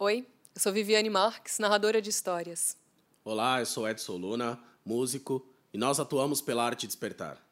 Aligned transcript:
Oi, 0.00 0.24
eu 0.54 0.60
sou 0.60 0.72
Viviane 0.72 1.10
Marques, 1.10 1.58
narradora 1.58 2.00
de 2.00 2.08
histórias. 2.08 2.76
Olá, 3.24 3.58
eu 3.58 3.66
sou 3.66 3.88
Edson 3.88 4.16
Luna, 4.16 4.56
músico, 4.84 5.44
e 5.72 5.76
nós 5.76 5.98
atuamos 5.98 6.40
pela 6.40 6.64
arte 6.64 6.86
despertar. 6.86 7.44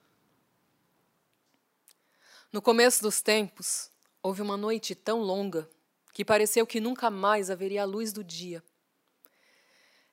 No 2.52 2.62
começo 2.62 3.02
dos 3.02 3.20
tempos, 3.20 3.90
houve 4.22 4.42
uma 4.42 4.56
noite 4.56 4.94
tão 4.94 5.22
longa 5.22 5.68
que 6.12 6.24
pareceu 6.24 6.64
que 6.64 6.78
nunca 6.78 7.10
mais 7.10 7.50
haveria 7.50 7.82
a 7.82 7.84
luz 7.84 8.12
do 8.12 8.22
dia. 8.22 8.62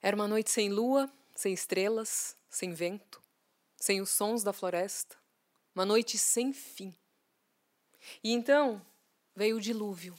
Era 0.02 0.16
uma 0.16 0.28
noite 0.28 0.50
sem 0.50 0.70
lua, 0.70 1.08
sem 1.36 1.54
estrelas, 1.54 2.36
sem 2.50 2.74
vento, 2.74 3.22
sem 3.78 4.02
os 4.02 4.10
sons 4.10 4.42
da 4.42 4.52
floresta, 4.52 5.16
uma 5.76 5.86
noite 5.86 6.18
sem 6.18 6.52
fim. 6.52 6.96
E 8.24 8.32
então 8.34 8.84
veio 9.36 9.58
o 9.58 9.62
dilúvio. 9.62 10.16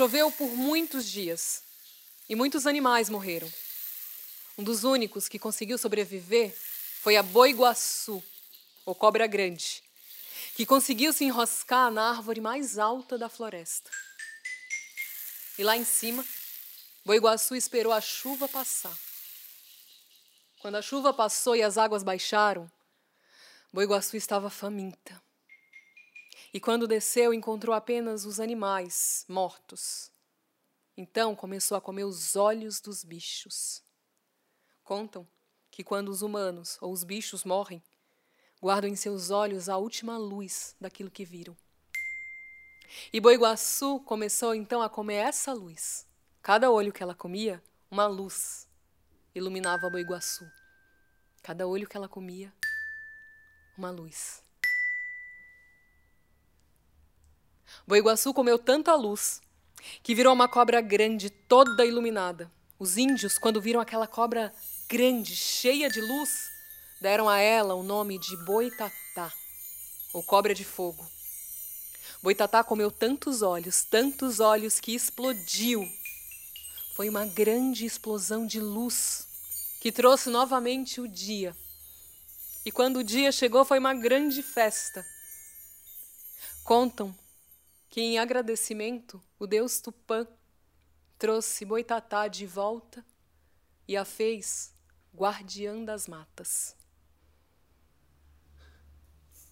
Choveu 0.00 0.32
por 0.32 0.48
muitos 0.48 1.04
dias 1.04 1.62
e 2.26 2.34
muitos 2.34 2.66
animais 2.66 3.10
morreram. 3.10 3.52
Um 4.56 4.64
dos 4.64 4.82
únicos 4.82 5.28
que 5.28 5.38
conseguiu 5.38 5.76
sobreviver 5.76 6.56
foi 7.02 7.18
a 7.18 7.22
boi-guaçu, 7.22 8.24
ou 8.86 8.94
cobra 8.94 9.26
grande, 9.26 9.82
que 10.54 10.64
conseguiu 10.64 11.12
se 11.12 11.24
enroscar 11.24 11.90
na 11.90 12.12
árvore 12.12 12.40
mais 12.40 12.78
alta 12.78 13.18
da 13.18 13.28
floresta. 13.28 13.90
E 15.58 15.62
lá 15.62 15.76
em 15.76 15.84
cima, 15.84 16.24
boi-guaçu 17.04 17.54
esperou 17.54 17.92
a 17.92 18.00
chuva 18.00 18.48
passar. 18.48 18.98
Quando 20.60 20.76
a 20.76 20.82
chuva 20.82 21.12
passou 21.12 21.54
e 21.54 21.62
as 21.62 21.76
águas 21.76 22.02
baixaram, 22.02 22.72
boi-guaçu 23.70 24.16
estava 24.16 24.48
faminta. 24.48 25.22
E 26.52 26.58
quando 26.60 26.88
desceu, 26.88 27.32
encontrou 27.32 27.74
apenas 27.74 28.24
os 28.24 28.40
animais 28.40 29.24
mortos. 29.28 30.10
Então 30.96 31.34
começou 31.36 31.76
a 31.76 31.80
comer 31.80 32.04
os 32.04 32.34
olhos 32.34 32.80
dos 32.80 33.04
bichos. 33.04 33.82
Contam 34.82 35.26
que 35.70 35.84
quando 35.84 36.08
os 36.08 36.22
humanos 36.22 36.76
ou 36.80 36.92
os 36.92 37.04
bichos 37.04 37.44
morrem, 37.44 37.82
guardam 38.60 38.90
em 38.90 38.96
seus 38.96 39.30
olhos 39.30 39.68
a 39.68 39.76
última 39.76 40.18
luz 40.18 40.74
daquilo 40.80 41.10
que 41.10 41.24
viram. 41.24 41.56
E 43.12 43.20
Boiguaçu 43.20 44.00
começou 44.00 44.52
então 44.52 44.82
a 44.82 44.90
comer 44.90 45.14
essa 45.14 45.52
luz. 45.52 46.06
Cada 46.42 46.70
olho 46.70 46.92
que 46.92 47.02
ela 47.02 47.14
comia, 47.14 47.62
uma 47.88 48.06
luz 48.06 48.68
iluminava 49.34 49.88
Boiguaçu. 49.88 50.44
Cada 51.42 51.66
olho 51.66 51.88
que 51.88 51.96
ela 51.96 52.08
comia, 52.08 52.52
uma 53.78 53.90
luz. 53.90 54.42
Boiguaçu 57.86 58.32
comeu 58.32 58.58
tanta 58.58 58.94
luz 58.94 59.40
que 60.02 60.14
virou 60.14 60.32
uma 60.32 60.48
cobra 60.48 60.80
grande, 60.80 61.30
toda 61.30 61.84
iluminada. 61.84 62.50
Os 62.78 62.96
índios, 62.96 63.38
quando 63.38 63.60
viram 63.60 63.80
aquela 63.80 64.06
cobra 64.06 64.54
grande, 64.88 65.36
cheia 65.36 65.88
de 65.88 66.00
luz, 66.00 66.50
deram 67.00 67.28
a 67.28 67.38
ela 67.38 67.74
o 67.74 67.82
nome 67.82 68.18
de 68.18 68.36
Boitatá, 68.44 69.32
ou 70.12 70.22
cobra 70.22 70.54
de 70.54 70.64
fogo. 70.64 71.06
Boitatá 72.22 72.62
comeu 72.62 72.90
tantos 72.90 73.40
olhos, 73.40 73.82
tantos 73.84 74.40
olhos 74.40 74.78
que 74.78 74.94
explodiu. 74.94 75.88
Foi 76.94 77.08
uma 77.08 77.24
grande 77.24 77.86
explosão 77.86 78.46
de 78.46 78.60
luz 78.60 79.26
que 79.80 79.90
trouxe 79.90 80.28
novamente 80.28 81.00
o 81.00 81.08
dia. 81.08 81.56
E 82.64 82.70
quando 82.70 82.98
o 82.98 83.04
dia 83.04 83.32
chegou, 83.32 83.64
foi 83.64 83.78
uma 83.78 83.94
grande 83.94 84.42
festa. 84.42 85.04
Contam 86.62 87.14
que, 87.90 88.00
em 88.00 88.18
agradecimento, 88.18 89.20
o 89.38 89.46
deus 89.46 89.80
Tupã 89.80 90.26
trouxe 91.18 91.64
Boitatá 91.64 92.28
de 92.28 92.46
volta 92.46 93.04
e 93.86 93.96
a 93.96 94.04
fez 94.04 94.72
guardiã 95.14 95.84
das 95.84 96.06
matas. 96.06 96.76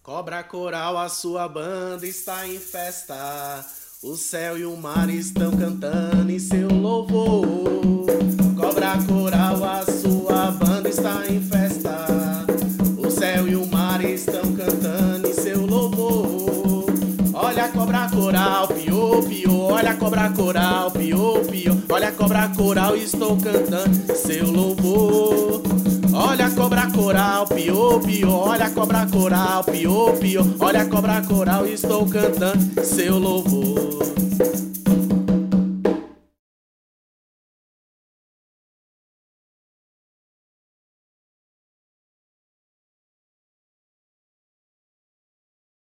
Cobra 0.00 0.42
coral, 0.42 0.96
a 0.96 1.08
sua 1.08 1.48
banda 1.48 2.06
está 2.06 2.46
em 2.46 2.58
festa. 2.58 3.66
O 4.02 4.16
céu 4.16 4.56
e 4.56 4.64
o 4.64 4.76
mar 4.76 5.10
estão 5.10 5.50
cantando 5.58 6.30
em 6.30 6.38
seu 6.38 6.68
louvor. 6.68 7.37
Cobra 17.98 18.08
coral, 18.10 18.68
piô, 18.68 19.22
piô. 19.22 19.64
Olha 19.72 19.90
a 19.90 19.94
cobra 19.96 20.30
coral, 20.30 20.90
piô, 20.90 21.40
piô. 21.50 21.76
Olha 21.88 22.08
a 22.08 22.12
cobra 22.12 22.48
coral, 22.48 22.96
estou 22.96 23.36
cantando 23.36 24.14
seu 24.14 24.50
louvor. 24.50 25.62
Olha 26.12 26.46
a 26.46 26.50
cobra 26.50 26.90
coral, 26.92 27.46
piô, 27.46 27.98
piô. 28.00 28.30
Olha 28.30 28.66
a 28.66 28.70
cobra 28.70 29.06
coral, 29.06 29.64
piô, 29.64 30.12
piô. 30.12 30.42
Olha 30.60 30.82
a 30.82 30.86
cobra 30.86 31.22
coral, 31.22 31.66
estou 31.66 32.06
cantando 32.06 32.84
seu 32.84 33.18
louvor. 33.18 34.27